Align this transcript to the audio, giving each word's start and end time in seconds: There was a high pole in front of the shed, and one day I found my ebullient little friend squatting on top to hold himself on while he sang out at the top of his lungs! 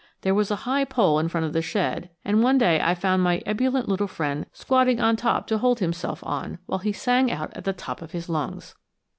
There 0.21 0.33
was 0.33 0.49
a 0.49 0.55
high 0.65 0.83
pole 0.83 1.19
in 1.19 1.27
front 1.27 1.45
of 1.45 1.53
the 1.53 1.61
shed, 1.61 2.09
and 2.25 2.41
one 2.41 2.57
day 2.57 2.81
I 2.81 2.95
found 2.95 3.21
my 3.21 3.43
ebullient 3.45 3.87
little 3.87 4.07
friend 4.07 4.47
squatting 4.51 4.99
on 4.99 5.15
top 5.15 5.45
to 5.45 5.59
hold 5.59 5.77
himself 5.77 6.23
on 6.23 6.57
while 6.65 6.79
he 6.79 6.91
sang 6.91 7.29
out 7.31 7.55
at 7.55 7.65
the 7.65 7.71
top 7.73 8.01
of 8.01 8.09
his 8.09 8.27
lungs! 8.27 8.73